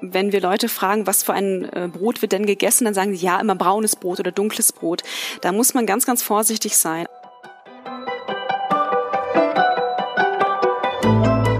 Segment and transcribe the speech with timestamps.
[0.00, 3.24] wenn wir Leute fragen, was für ein äh, Brot wird denn gegessen, dann sagen sie
[3.24, 5.02] ja immer braunes Brot oder dunkles Brot.
[5.40, 7.06] Da muss man ganz, ganz vorsichtig sein.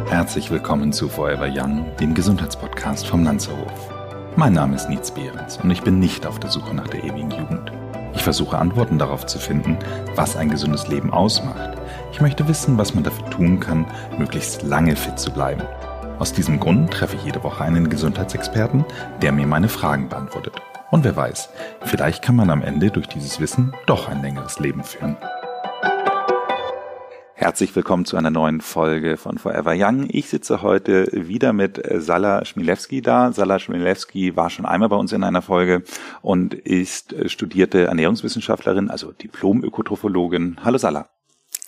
[0.08, 3.90] Herzlich willkommen zu Forever Young, dem Gesundheitspodcast vom Lanzerhof.
[4.34, 7.30] Mein Name ist Nietz Behrens und ich bin nicht auf der Suche nach der ewigen
[7.30, 7.72] Jugend.
[8.14, 9.78] Ich versuche Antworten darauf zu finden,
[10.14, 11.78] was ein gesundes Leben ausmacht.
[12.12, 13.86] Ich möchte wissen, was man dafür tun kann,
[14.18, 15.62] möglichst lange fit zu bleiben.
[16.18, 18.86] Aus diesem Grund treffe ich jede Woche einen Gesundheitsexperten,
[19.20, 20.54] der mir meine Fragen beantwortet.
[20.90, 21.50] Und wer weiß,
[21.82, 25.18] vielleicht kann man am Ende durch dieses Wissen doch ein längeres Leben führen.
[27.34, 30.06] Herzlich willkommen zu einer neuen Folge von Forever Young.
[30.08, 33.32] Ich sitze heute wieder mit Sala Schmilewski da.
[33.32, 35.82] Sala Schmilewski war schon einmal bei uns in einer Folge
[36.22, 40.56] und ist studierte Ernährungswissenschaftlerin, also Diplom-Ökotrophologin.
[40.64, 41.10] Hallo Sala.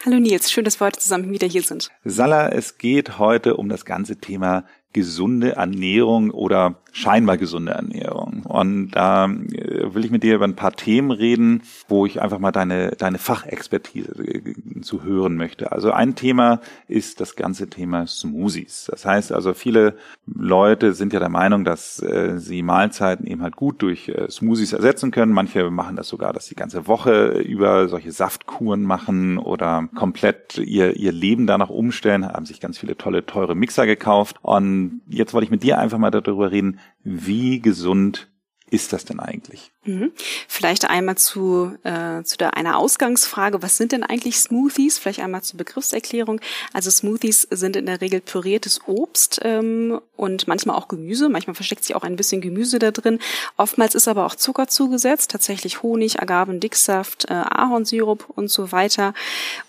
[0.05, 1.91] Hallo Nils, schön, dass wir heute zusammen wieder hier sind.
[2.05, 8.42] Sala, es geht heute um das ganze Thema gesunde Ernährung oder scheinbar gesunde Ernährung.
[8.45, 12.39] Und da äh, will ich mit dir über ein paar Themen reden, wo ich einfach
[12.39, 15.72] mal deine, deine Fachexpertise äh, zu hören möchte.
[15.72, 18.89] Also ein Thema ist das ganze Thema Smoothies.
[18.91, 23.56] Das heißt also, viele Leute sind ja der Meinung, dass äh, sie Mahlzeiten eben halt
[23.56, 25.33] gut durch äh, Smoothies ersetzen können.
[25.33, 30.97] Manche machen das sogar, dass sie ganze Woche über solche Saftkuren machen oder komplett ihr,
[30.97, 35.45] ihr Leben danach umstellen, haben sich ganz viele tolle, teure Mixer gekauft und jetzt wollte
[35.45, 38.31] ich mit dir einfach mal darüber reden, wie gesund
[38.70, 39.70] ist das denn eigentlich?
[39.84, 40.12] Mhm.
[40.47, 43.62] Vielleicht einmal zu, äh, zu der, einer Ausgangsfrage.
[43.62, 44.98] Was sind denn eigentlich Smoothies?
[44.98, 46.42] Vielleicht einmal zur Begriffserklärung.
[46.74, 51.30] Also Smoothies sind in der Regel püriertes Obst ähm, und manchmal auch Gemüse.
[51.30, 53.19] Manchmal versteckt sich auch ein bisschen Gemüse da drin.
[53.56, 55.30] Oftmals ist aber auch Zucker zugesetzt.
[55.30, 59.14] Tatsächlich Honig, Agavendicksaft, äh, Ahornsirup und so weiter.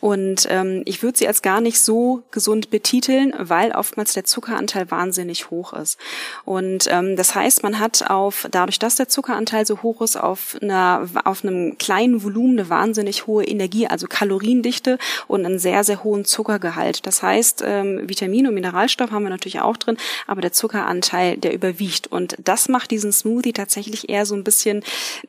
[0.02, 4.92] Und ähm, ich würde sie als gar nicht so gesund betiteln, weil oftmals der Zuckeranteil
[4.92, 5.98] wahnsinnig hoch ist.
[6.44, 10.58] Und ähm, das heißt, man hat auf, dadurch, dass der Zuckeranteil so hoch ist, auf
[10.62, 16.04] einer, auf einem kleinen Volumen eine wahnsinnig hohe Energie, also Kaloriendichte und einen sehr, sehr
[16.04, 17.06] hohen Zuckergehalt.
[17.06, 21.54] Das heißt, ähm, Vitamine und Mineralstoff haben wir natürlich auch drin, aber der Zuckeranteil, der
[21.54, 22.08] überwiegt.
[22.08, 24.84] Und das macht diesen Smoothie tatsächlich eher so ein bisschen,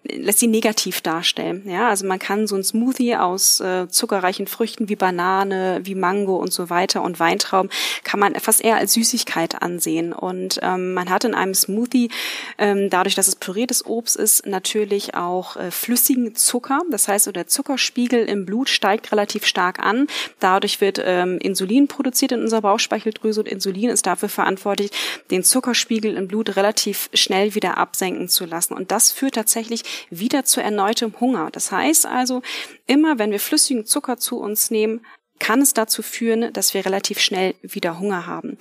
[0.04, 1.62] lässt sie negativ darstellen.
[1.66, 6.36] Ja, also man kann so ein Smoothie aus äh, zuckerreichen Früchten wie Banane, wie Mango
[6.36, 7.70] und so weiter und Weintrauben
[8.04, 10.12] kann man fast eher als Süßigkeit ansehen.
[10.12, 12.10] Und ähm, man hat in einem Smoothie,
[12.58, 16.80] ähm, dadurch, dass es püriertes Obst ist, natürlich natürlich auch äh, flüssigen Zucker.
[16.90, 20.06] Das heißt, so der Zuckerspiegel im Blut steigt relativ stark an.
[20.38, 24.90] Dadurch wird ähm, Insulin produziert in unserer Bauchspeicheldrüse und Insulin ist dafür verantwortlich,
[25.30, 28.74] den Zuckerspiegel im Blut relativ schnell wieder absenken zu lassen.
[28.74, 31.50] Und das führt tatsächlich wieder zu erneutem Hunger.
[31.50, 32.42] Das heißt also,
[32.86, 35.04] immer wenn wir flüssigen Zucker zu uns nehmen,
[35.38, 38.58] kann es dazu führen, dass wir relativ schnell wieder Hunger haben.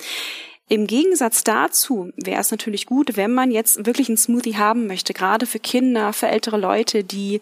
[0.70, 5.12] Im Gegensatz dazu wäre es natürlich gut, wenn man jetzt wirklich einen Smoothie haben möchte,
[5.12, 7.40] gerade für Kinder, für ältere Leute, die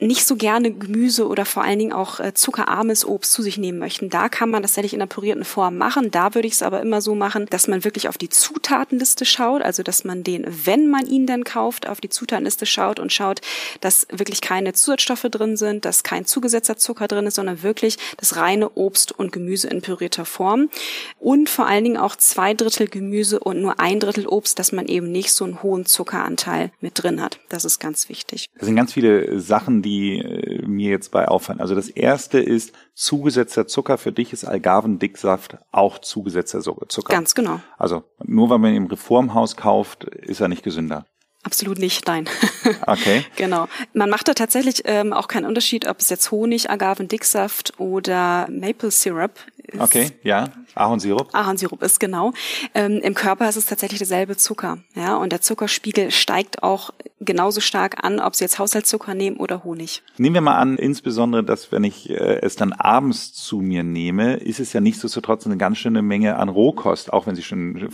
[0.00, 3.78] nicht so gerne Gemüse oder vor allen Dingen auch äh, zuckerarmes Obst zu sich nehmen
[3.78, 4.08] möchten.
[4.08, 6.10] Da kann man das tatsächlich in der pürierten Form machen.
[6.10, 9.62] Da würde ich es aber immer so machen, dass man wirklich auf die Zutatenliste schaut,
[9.62, 13.40] also dass man den, wenn man ihn dann kauft, auf die Zutatenliste schaut und schaut,
[13.80, 18.36] dass wirklich keine Zusatzstoffe drin sind, dass kein zugesetzter Zucker drin ist, sondern wirklich das
[18.36, 20.70] reine Obst und Gemüse in pürierter Form.
[21.18, 24.86] Und vor allen Dingen auch zwei Drittel Gemüse und nur ein Drittel Obst, dass man
[24.86, 27.38] eben nicht so einen hohen Zuckeranteil mit drin hat.
[27.50, 28.48] Das ist ganz wichtig.
[28.54, 31.60] Das sind ganz viele Sachen, die die äh, mir jetzt bei auffallen.
[31.60, 33.98] Also das erste ist zugesetzter Zucker.
[33.98, 37.12] Für dich ist Algarvendicksaft auch zugesetzter Zucker.
[37.12, 37.60] Ganz genau.
[37.76, 41.06] Also nur weil man ihn im Reformhaus kauft, ist er nicht gesünder.
[41.42, 42.28] Absolut nicht, nein.
[42.86, 43.24] Okay.
[43.36, 43.66] genau.
[43.94, 48.90] Man macht da tatsächlich ähm, auch keinen Unterschied, ob es jetzt Honig, Agavendicksaft oder Maple
[48.90, 49.32] Syrup
[49.66, 49.80] ist.
[49.80, 50.48] Okay, ja.
[50.74, 51.34] Ahornsirup.
[51.34, 52.32] Ahornsirup ist genau.
[52.74, 56.90] Ähm, Im Körper ist es tatsächlich derselbe Zucker, ja, und der Zuckerspiegel steigt auch
[57.20, 60.02] genauso stark an, ob Sie jetzt Haushaltszucker nehmen oder Honig.
[60.16, 64.36] Nehmen wir mal an, insbesondere, dass wenn ich äh, es dann abends zu mir nehme,
[64.36, 67.90] ist es ja nichtsdestotrotz eine ganz schöne Menge an Rohkost, auch wenn sie schon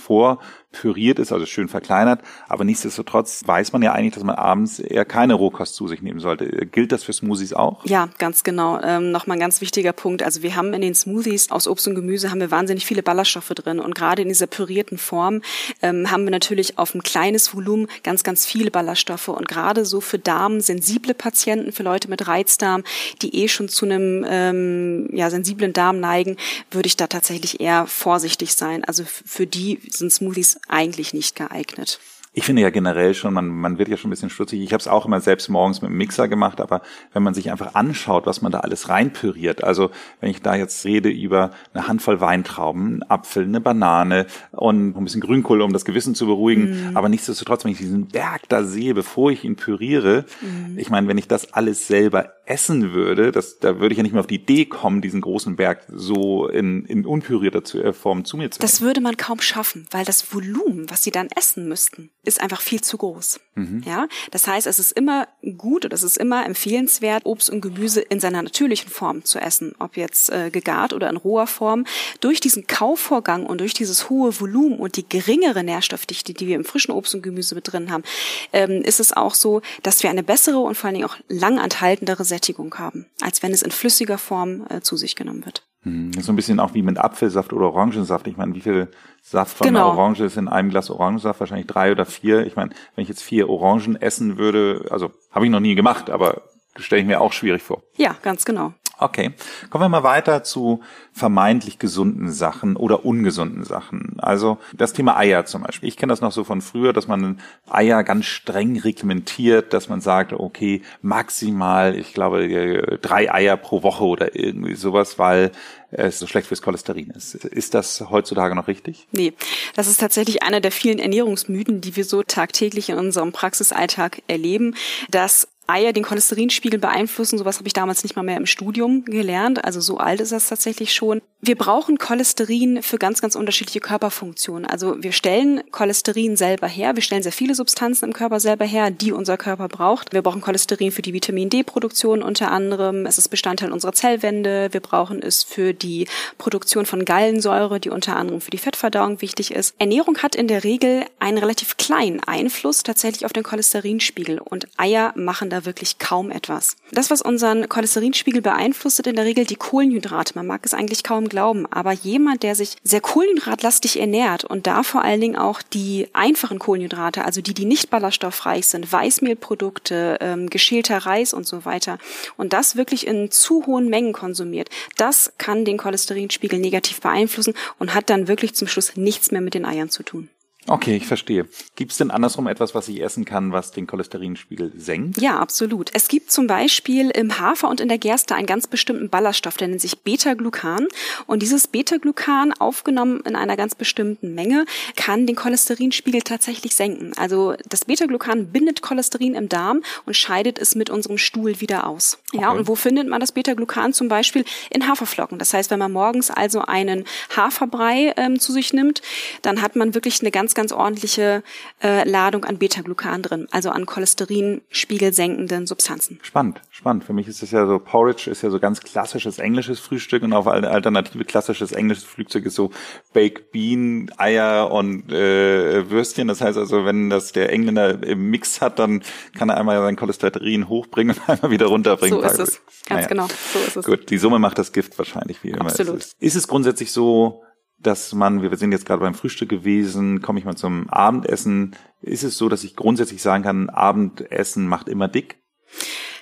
[0.77, 2.21] vorpüriert ist, also schön verkleinert.
[2.49, 6.21] Aber nichtsdestotrotz weiß man ja eigentlich, dass man abends eher keine Rohkost zu sich nehmen
[6.21, 6.47] sollte.
[6.67, 7.85] Gilt das für Smoothies auch?
[7.85, 8.81] Ja, ganz genau.
[8.83, 10.23] Ähm, Nochmal ein ganz wichtiger Punkt.
[10.23, 13.49] Also wir haben in den Smoothies aus Obst und Gemüse haben wir wahnsinnig viele Ballaststoffe
[13.49, 15.43] drin und gerade in dieser pürierten Form
[15.83, 20.01] ähm, haben wir natürlich auf ein kleines Volumen ganz, ganz viele Ballaststoffe und gerade so
[20.01, 22.85] für darmsensible Patienten, für Leute mit Reizdarm,
[23.23, 26.37] die eh schon zu einem ähm, ja, sensiblen Darm neigen,
[26.71, 28.85] würde ich da tatsächlich eher vorsichtig sein.
[28.85, 32.01] Also für die sind Smoothies eigentlich nicht geeignet.
[32.39, 34.61] Ich finde ja generell schon, man, man wird ja schon ein bisschen stutzig.
[34.61, 36.83] Ich habe es auch immer selbst morgens mit dem Mixer gemacht, aber
[37.15, 39.91] wenn man sich einfach anschaut, was man da alles reinpüriert, also
[40.21, 45.05] wenn ich da jetzt rede über eine Handvoll Weintrauben, einen Apfel, eine Banane und ein
[45.05, 46.97] bisschen Grünkohl, um das Gewissen zu beruhigen, mm.
[46.99, 50.79] aber nichtsdestotrotz, wenn ich diesen Berg da sehe, bevor ich ihn püriere, mm.
[50.79, 54.13] ich meine, wenn ich das alles selber essen würde, das, da würde ich ja nicht
[54.13, 58.37] mehr auf die Idee kommen, diesen großen Berg so in, in unpürierter äh, Form zu
[58.37, 58.71] mir zu nehmen.
[58.71, 62.61] Das würde man kaum schaffen, weil das Volumen, was sie dann essen müssten, ist einfach
[62.61, 63.41] viel zu groß.
[63.55, 63.83] Mhm.
[63.87, 68.01] Ja, das heißt, es ist immer gut oder es ist immer empfehlenswert, Obst und Gemüse
[68.01, 71.87] in seiner natürlichen Form zu essen, ob jetzt äh, gegart oder in roher Form.
[72.21, 76.65] Durch diesen Kaufvorgang und durch dieses hohe Volumen und die geringere Nährstoffdichte, die wir im
[76.65, 78.05] frischen Obst und Gemüse mit drin haben,
[78.53, 82.25] ähm, ist es auch so, dass wir eine bessere und vor allen Dingen auch langanhaltendere
[82.25, 85.63] Sättigung haben, als wenn es in flüssiger Form äh, zu sich genommen wird.
[85.87, 88.27] Hm, so ein bisschen auch wie mit Apfelsaft oder Orangensaft.
[88.27, 88.89] Ich meine, wie viel
[89.23, 89.93] Saft von genau.
[89.93, 91.39] einer Orange ist in einem Glas Orangensaft?
[91.39, 92.45] Wahrscheinlich drei oder vier.
[92.45, 96.11] Ich meine, wenn ich jetzt vier Orangen essen würde, also habe ich noch nie gemacht,
[96.11, 96.43] aber
[96.75, 97.85] stelle ich mir auch schwierig vor.
[97.97, 98.75] Ja, ganz genau.
[98.99, 99.33] Okay,
[99.69, 100.81] kommen wir mal weiter zu
[101.13, 104.17] vermeintlich gesunden Sachen oder ungesunden Sachen.
[104.19, 105.89] Also das Thema Eier zum Beispiel.
[105.89, 110.01] Ich kenne das noch so von früher, dass man Eier ganz streng reglementiert, dass man
[110.01, 115.53] sagt, okay, maximal, ich glaube, äh, drei Eier pro Woche oder irgendwie sowas, weil
[115.91, 117.35] es so schlecht fürs Cholesterin ist.
[117.35, 119.07] Ist das heutzutage noch richtig?
[119.13, 119.35] Nee,
[119.75, 124.75] das ist tatsächlich einer der vielen Ernährungsmythen, die wir so tagtäglich in unserem Praxisalltag erleben,
[125.11, 127.39] dass Eier den Cholesterinspiegel beeinflussen.
[127.39, 129.65] Sowas habe ich damals nicht mal mehr im Studium gelernt.
[129.65, 131.21] Also so alt ist das tatsächlich schon.
[131.41, 134.67] Wir brauchen Cholesterin für ganz, ganz unterschiedliche Körperfunktionen.
[134.67, 136.97] Also wir stellen Cholesterin selber her.
[136.97, 140.13] Wir stellen sehr viele Substanzen im Körper selber her, die unser Körper braucht.
[140.13, 143.07] Wir brauchen Cholesterin für die Vitamin D-Produktion unter anderem.
[143.07, 144.69] Es ist Bestandteil unserer Zellwände.
[144.73, 146.09] Wir brauchen es für die
[146.39, 149.75] Produktion von Gallensäure, die unter anderem für die Fettverdauung wichtig ist.
[149.79, 155.13] Ernährung hat in der Regel einen relativ kleinen Einfluss tatsächlich auf den Cholesterinspiegel und Eier
[155.17, 156.77] machen da wirklich kaum etwas.
[156.93, 160.33] Das, was unseren Cholesterinspiegel beeinflusst, sind in der Regel die Kohlenhydrate.
[160.35, 164.83] Man mag es eigentlich kaum glauben, aber jemand, der sich sehr kohlenhydratlastig ernährt und da
[164.83, 170.51] vor allen Dingen auch die einfachen Kohlenhydrate, also die, die nicht ballaststoffreich sind, Weißmehlprodukte, ähm,
[170.51, 171.99] geschälter Reis und so weiter,
[172.37, 177.95] und das wirklich in zu hohen Mengen konsumiert, das kann den Cholesterinspiegel negativ beeinflussen und
[177.95, 180.29] hat dann wirklich zum Schluss nichts mehr mit den Eiern zu tun.
[180.69, 181.47] Okay, ich verstehe.
[181.77, 185.21] Gibt es denn andersrum etwas, was ich essen kann, was den Cholesterinspiegel senkt?
[185.21, 185.91] Ja, absolut.
[185.95, 189.69] Es gibt zum Beispiel im Hafer und in der Gerste einen ganz bestimmten Ballaststoff, der
[189.69, 190.89] nennt sich Beta-Glucan.
[191.27, 194.65] Und dieses Beta-Glucan, aufgenommen in einer ganz bestimmten Menge,
[194.97, 197.13] kann den Cholesterinspiegel tatsächlich senken.
[197.17, 202.19] Also das Beta-Glucan bindet Cholesterin im Darm und scheidet es mit unserem Stuhl wieder aus.
[202.33, 202.59] Ja, okay.
[202.59, 203.93] und wo findet man das Beta-Glucan?
[203.93, 205.39] Zum Beispiel in Haferflocken.
[205.39, 207.05] Das heißt, wenn man morgens also einen
[207.37, 209.01] Haferbrei ähm, zu sich nimmt,
[209.43, 211.45] dann hat man wirklich eine ganz ganz ordentliche
[211.83, 216.19] äh, Ladung an Beta-Glucan drin, also an Cholesterinspiegelsenkenden Substanzen.
[216.23, 217.05] Spannend, spannend.
[217.05, 220.33] Für mich ist es ja so, Porridge ist ja so ganz klassisches englisches Frühstück und
[220.33, 222.71] auf alternative klassisches englisches Frühstück ist so
[223.13, 226.27] Baked Bean, Eier und äh, Würstchen.
[226.27, 229.03] Das heißt also, wenn das der Engländer im Mix hat, dann
[229.37, 232.21] kann er einmal sein Cholesterin hochbringen und einmal wieder runterbringen.
[232.21, 233.07] So ist es, ganz naja.
[233.07, 233.85] genau, so ist es.
[233.85, 235.99] Gut, die Summe macht das Gift wahrscheinlich, wie immer Absolut.
[235.99, 236.23] es ist.
[236.23, 237.43] Ist es grundsätzlich so,
[237.79, 241.77] dass man, wir sind jetzt gerade beim Frühstück gewesen, komme ich mal zum Abendessen.
[242.01, 245.39] Ist es so, dass ich grundsätzlich sagen kann, Abendessen macht immer dick?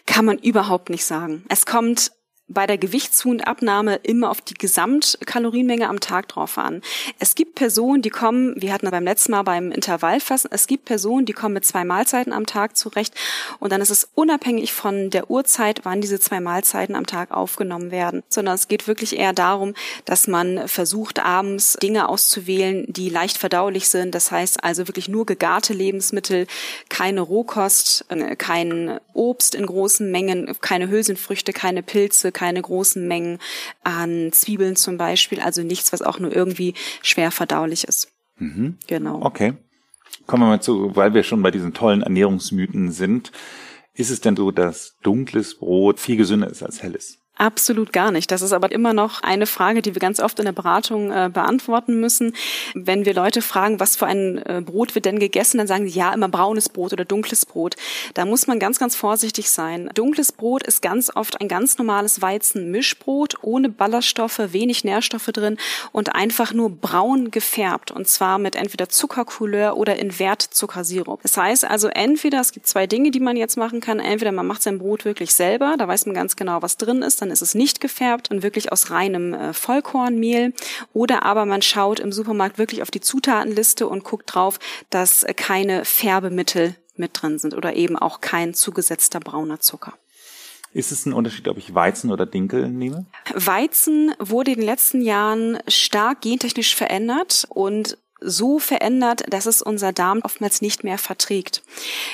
[0.07, 1.45] Kann man überhaupt nicht sagen.
[1.49, 2.13] Es kommt
[2.47, 6.83] bei der Gewichtszu- und Abnahme immer auf die Gesamtkalorienmenge am Tag drauf an.
[7.19, 11.25] Es gibt Personen, die kommen, wir hatten beim letzten Mal beim Intervallfassen, es gibt Personen,
[11.25, 13.15] die kommen mit zwei Mahlzeiten am Tag zurecht
[13.61, 17.91] und dann ist es unabhängig von der Uhrzeit, wann diese zwei Mahlzeiten am Tag aufgenommen
[17.91, 23.39] werden, sondern es geht wirklich eher darum, dass man versucht, abends Dinge auszuwählen, die leicht
[23.39, 24.15] verdaulich sind.
[24.15, 26.47] Das heißt also wirklich nur gegarte Lebensmittel,
[26.91, 33.39] keine Rohkost, äh, kein Obst in großen Mengen, keine Hülsenfrüchte, keine Pilze, keine großen Mengen
[33.83, 38.13] an Zwiebeln zum Beispiel, also nichts, was auch nur irgendwie schwer verdaulich ist.
[38.37, 38.77] Mhm.
[38.87, 39.23] Genau.
[39.23, 39.55] Okay.
[40.27, 43.33] Kommen wir mal zu, weil wir schon bei diesen tollen Ernährungsmythen sind.
[43.95, 47.19] Ist es denn so, dass dunkles Brot viel gesünder ist als helles?
[47.37, 48.31] Absolut gar nicht.
[48.31, 51.29] Das ist aber immer noch eine Frage, die wir ganz oft in der Beratung äh,
[51.33, 52.33] beantworten müssen.
[52.75, 55.99] Wenn wir Leute fragen, was für ein äh, Brot wird denn gegessen, dann sagen sie
[55.99, 57.75] ja immer braunes Brot oder dunkles Brot.
[58.15, 59.91] Da muss man ganz, ganz vorsichtig sein.
[59.95, 65.57] Dunkles Brot ist ganz oft ein ganz normales Weizenmischbrot ohne Ballaststoffe, wenig Nährstoffe drin
[65.91, 71.21] und einfach nur braun gefärbt und zwar mit entweder Zuckercouleur oder Invertzuckersirup.
[71.23, 73.99] Das heißt also entweder, es gibt zwei Dinge, die man jetzt machen kann.
[73.99, 77.24] Entweder man macht sein Brot wirklich selber, da weiß man ganz genau, was drin ist,
[77.25, 80.53] dann ist es nicht gefärbt und wirklich aus reinem äh, Vollkornmehl.
[80.93, 84.59] Oder aber man schaut im Supermarkt wirklich auf die Zutatenliste und guckt drauf,
[84.91, 89.95] dass äh, keine Färbemittel mit drin sind oder eben auch kein zugesetzter brauner Zucker.
[90.75, 93.07] Ist es ein Unterschied, ob ich Weizen oder Dinkel nehme?
[93.33, 99.93] Weizen wurde in den letzten Jahren stark gentechnisch verändert und so verändert, dass es unser
[99.93, 101.63] Darm oftmals nicht mehr verträgt.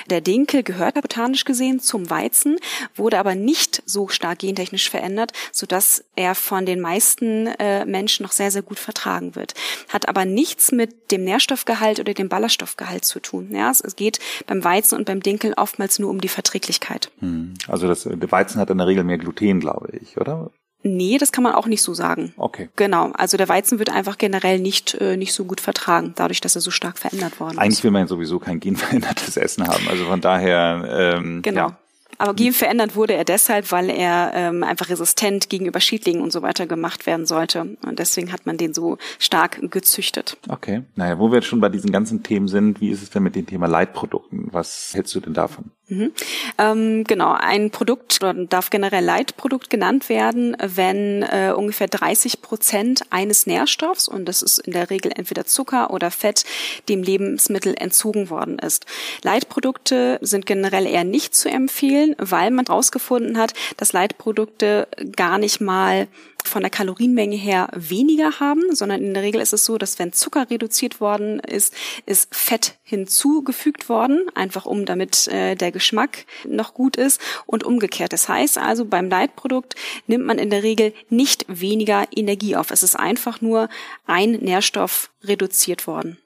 [0.09, 2.57] Der Dinkel gehört botanisch gesehen zum Weizen,
[2.97, 8.33] wurde aber nicht so stark gentechnisch verändert, sodass er von den meisten äh, Menschen noch
[8.33, 9.55] sehr, sehr gut vertragen wird.
[9.88, 13.50] Hat aber nichts mit dem Nährstoffgehalt oder dem Ballaststoffgehalt zu tun.
[13.52, 17.11] Ja, es geht beim Weizen und beim Dinkel oftmals nur um die Verträglichkeit.
[17.21, 17.55] Hm.
[17.69, 20.50] Also das, Weizen hat in der Regel mehr Gluten, glaube ich, oder?
[20.83, 22.33] Nee, das kann man auch nicht so sagen.
[22.37, 22.71] Okay.
[22.77, 23.11] Genau.
[23.13, 26.63] Also der Weizen wird einfach generell nicht, äh, nicht so gut vertragen, dadurch, dass er
[26.63, 27.63] so stark verändert worden Eigentlich ist.
[27.63, 29.89] Eigentlich will man sowieso kein genverändertes Essen haben.
[29.89, 31.69] Also von daher, ähm, genau.
[31.69, 31.80] Ja.
[32.21, 36.67] Aber genverändert wurde er deshalb, weil er ähm, einfach resistent gegenüber Schädlingen und so weiter
[36.67, 37.79] gemacht werden sollte.
[37.81, 40.37] Und deswegen hat man den so stark gezüchtet.
[40.47, 40.83] Okay.
[40.97, 43.37] Naja, wo wir jetzt schon bei diesen ganzen Themen sind, wie ist es denn mit
[43.37, 44.49] dem Thema Leitprodukten?
[44.53, 45.71] Was hältst du denn davon?
[45.91, 46.12] Mhm.
[46.59, 53.47] Ähm, genau, ein Produkt darf generell Leitprodukt genannt werden, wenn äh, ungefähr 30 Prozent eines
[53.47, 56.45] Nährstoffs, und das ist in der Regel entweder Zucker oder Fett,
[56.89, 58.87] dem Lebensmittel entzogen worden ist.
[59.23, 65.61] Leitprodukte sind generell eher nicht zu empfehlen, weil man herausgefunden hat, dass Leitprodukte gar nicht
[65.61, 66.09] mal
[66.45, 70.12] von der Kalorienmenge her weniger haben, sondern in der Regel ist es so, dass wenn
[70.12, 71.75] Zucker reduziert worden ist,
[72.07, 78.12] ist Fett hinzugefügt worden, einfach um damit äh, der Geschmack noch gut ist und umgekehrt.
[78.12, 79.75] Das heißt also, beim Leitprodukt
[80.07, 82.71] nimmt man in der Regel nicht weniger Energie auf.
[82.71, 83.69] Es ist einfach nur
[84.07, 86.19] ein Nährstoff reduziert worden.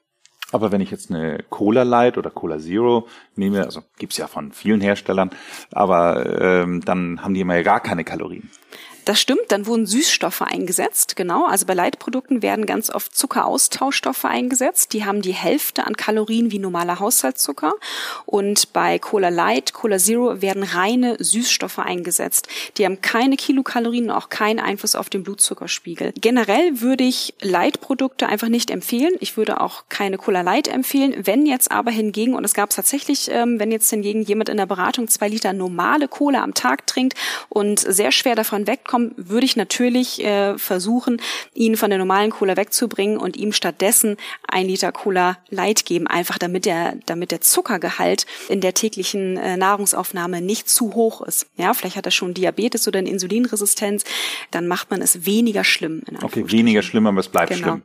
[0.54, 4.52] Aber wenn ich jetzt eine Cola Light oder Cola Zero nehme, also gibt's ja von
[4.52, 5.30] vielen Herstellern,
[5.72, 8.48] aber ähm, dann haben die immer ja gar keine Kalorien.
[9.04, 11.46] Das stimmt, dann wurden Süßstoffe eingesetzt, genau.
[11.46, 14.94] Also bei Leitprodukten werden ganz oft Zuckeraustauschstoffe eingesetzt.
[14.94, 17.74] Die haben die Hälfte an Kalorien wie normaler Haushaltszucker.
[18.24, 22.48] Und bei Cola Light, Cola Zero werden reine Süßstoffe eingesetzt.
[22.78, 26.14] Die haben keine Kilokalorien und auch keinen Einfluss auf den Blutzuckerspiegel.
[26.20, 29.14] Generell würde ich Leitprodukte einfach nicht empfehlen.
[29.20, 31.14] Ich würde auch keine Cola Light empfehlen.
[31.24, 34.56] Wenn jetzt aber hingegen, und es gab es tatsächlich, ähm, wenn jetzt hingegen jemand in
[34.56, 37.14] der Beratung zwei Liter normale Cola am Tag trinkt
[37.50, 41.20] und sehr schwer davon wegkommt, kommen, würde ich natürlich äh, versuchen,
[41.52, 46.38] ihn von der normalen Cola wegzubringen und ihm stattdessen ein Liter Cola Light geben, einfach
[46.38, 51.48] damit der, damit der Zuckergehalt in der täglichen äh, Nahrungsaufnahme nicht zu hoch ist.
[51.56, 54.04] Ja, vielleicht hat er schon Diabetes oder eine Insulinresistenz,
[54.52, 56.02] dann macht man es weniger schlimm.
[56.22, 57.62] okay, weniger schlimm, aber es bleibt genau.
[57.62, 57.82] schlimm.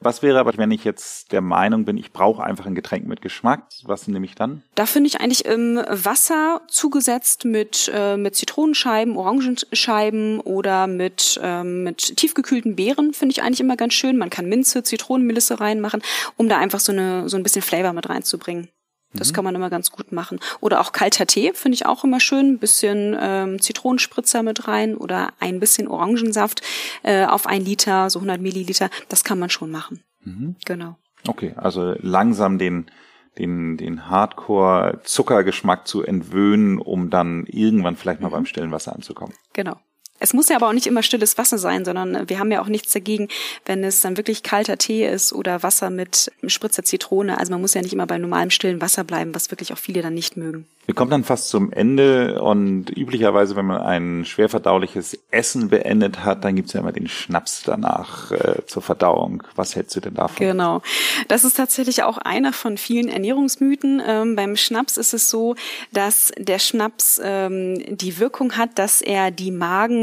[0.00, 3.22] Was wäre aber, wenn ich jetzt der Meinung bin, ich brauche einfach ein Getränk mit
[3.22, 3.68] Geschmack?
[3.84, 4.62] Was nehme ich dann?
[4.74, 11.84] Da finde ich eigentlich ähm, Wasser zugesetzt mit, äh, mit Zitronenscheiben, Orangenscheiben oder mit, ähm,
[11.84, 14.18] mit tiefgekühlten Beeren, finde ich eigentlich immer ganz schön.
[14.18, 16.02] Man kann Minze, Zitronenmelisse reinmachen,
[16.36, 18.68] um da einfach so, eine, so ein bisschen Flavor mit reinzubringen.
[19.14, 19.34] Das mhm.
[19.34, 20.40] kann man immer ganz gut machen.
[20.60, 22.52] Oder auch kalter Tee finde ich auch immer schön.
[22.54, 26.62] Ein bisschen ähm, Zitronenspritzer mit rein oder ein bisschen Orangensaft
[27.02, 28.90] äh, auf ein Liter, so 100 Milliliter.
[29.08, 30.02] Das kann man schon machen.
[30.24, 30.56] Mhm.
[30.64, 30.96] Genau.
[31.26, 32.90] Okay, also langsam den
[33.38, 38.32] den, den Hardcore-Zuckergeschmack zu entwöhnen, um dann irgendwann vielleicht mal mhm.
[38.32, 39.34] beim stillen Wasser anzukommen.
[39.54, 39.76] Genau.
[40.22, 42.68] Es muss ja aber auch nicht immer stilles Wasser sein, sondern wir haben ja auch
[42.68, 43.26] nichts dagegen,
[43.66, 47.38] wenn es dann wirklich kalter Tee ist oder Wasser mit Spritzer Zitrone.
[47.38, 50.00] Also man muss ja nicht immer bei normalem stillen Wasser bleiben, was wirklich auch viele
[50.00, 50.66] dann nicht mögen.
[50.84, 56.24] Wir kommen dann fast zum Ende und üblicherweise, wenn man ein schwer verdauliches Essen beendet
[56.24, 59.44] hat, dann gibt's ja immer den Schnaps danach äh, zur Verdauung.
[59.54, 60.44] Was hältst du denn davon?
[60.44, 60.82] Genau.
[61.28, 64.02] Das ist tatsächlich auch einer von vielen Ernährungsmythen.
[64.04, 65.54] Ähm, beim Schnaps ist es so,
[65.92, 69.52] dass der Schnaps ähm, die Wirkung hat, dass er die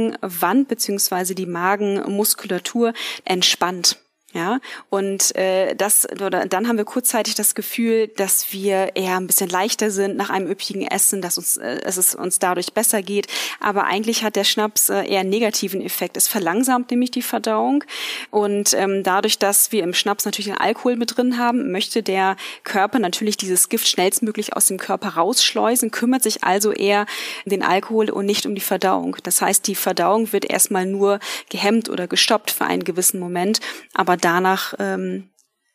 [0.09, 2.93] Magenwand beziehungsweise die Magenmuskulatur
[3.25, 3.97] entspannt.
[4.31, 4.59] Ja,
[4.91, 9.49] und äh, das oder dann haben wir kurzzeitig das Gefühl, dass wir eher ein bisschen
[9.49, 13.25] leichter sind nach einem üppigen Essen, dass uns äh, dass es uns dadurch besser geht.
[13.59, 16.15] Aber eigentlich hat der Schnaps äh, eher einen negativen Effekt.
[16.15, 17.83] Es verlangsamt nämlich die Verdauung
[18.29, 22.35] und ähm, dadurch, dass wir im Schnaps natürlich den Alkohol mit drin haben, möchte der
[22.63, 27.07] Körper natürlich dieses Gift schnellstmöglich aus dem Körper rausschleusen, kümmert sich also eher
[27.45, 29.17] den Alkohol und nicht um die Verdauung.
[29.23, 31.19] Das heißt, die Verdauung wird erstmal nur
[31.49, 33.59] gehemmt oder gestoppt für einen gewissen Moment,
[33.95, 35.29] aber danach ähm,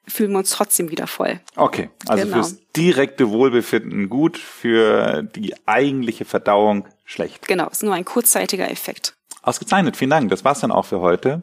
[0.07, 1.41] fühlen wir uns trotzdem wieder voll.
[1.57, 2.37] Okay, also genau.
[2.37, 7.47] fürs direkte Wohlbefinden gut, für die eigentliche Verdauung schlecht.
[7.47, 9.15] Genau, ist nur ein kurzzeitiger Effekt.
[9.43, 10.31] Ausgezeichnet, vielen Dank.
[10.31, 11.43] Das war's dann auch für heute.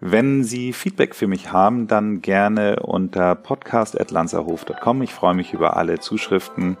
[0.00, 5.02] Wenn Sie Feedback für mich haben, dann gerne unter podcast.lanzerhof.com.
[5.02, 6.78] Ich freue mich über alle Zuschriften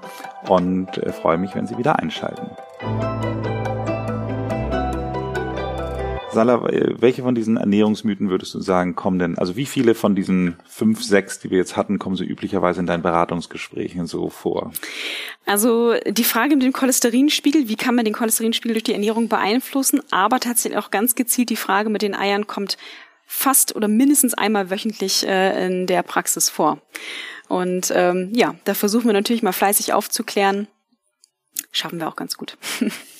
[0.48, 2.50] und äh, freue mich, wenn Sie wieder einschalten.
[6.32, 10.56] Salah, welche von diesen Ernährungsmythen würdest du sagen, kommen denn, also wie viele von diesen
[10.68, 14.72] fünf, sechs, die wir jetzt hatten, kommen so üblicherweise in deinen Beratungsgesprächen so vor?
[15.46, 20.00] Also die Frage mit dem Cholesterinspiegel, wie kann man den Cholesterinspiegel durch die Ernährung beeinflussen,
[20.12, 22.78] aber tatsächlich auch ganz gezielt die Frage mit den Eiern kommt
[23.26, 26.80] fast oder mindestens einmal wöchentlich äh, in der Praxis vor.
[27.48, 30.68] Und ähm, ja, da versuchen wir natürlich mal fleißig aufzuklären.
[31.72, 32.56] Schaffen wir auch ganz gut.